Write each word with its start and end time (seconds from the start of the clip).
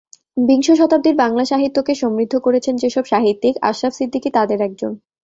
বিংশ 0.47 0.67
শতাব্দীর 0.71 1.15
বাংলা 1.15 1.43
সাহিত্যকে 1.45 1.93
সমৃদ্ধ 1.95 2.33
করেছেন 2.37 2.73
যেসব 2.75 3.03
সাহিত্যিক, 3.05 3.53
আশরাফ 3.61 3.93
সিদ্দিকী 3.93 4.29
তাদের 4.29 4.59
একজন। 4.61 4.91